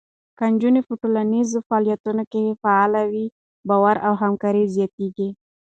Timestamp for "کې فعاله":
2.31-3.03